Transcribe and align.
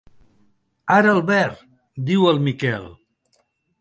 Ara 0.95 1.11
el 1.17 1.21
verd 1.27 1.61
—diu 1.63 2.25
el 2.33 2.41
Miquel. 2.49 2.89